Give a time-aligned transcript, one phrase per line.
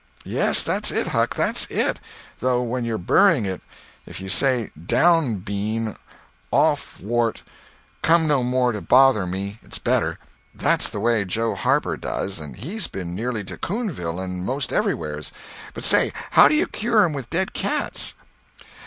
[0.25, 1.99] "Yes, that's it, Huck—that's it;
[2.39, 3.61] though when you're burying it
[4.07, 5.95] if you say 'Down bean;
[6.49, 7.43] off wart;
[8.01, 10.17] come no more to bother me!' it's better.
[10.55, 15.31] That's the way Joe Harper does, and he's been nearly to Coonville and most everywheres.
[15.75, 18.15] But say—how do you cure 'em with dead cats?"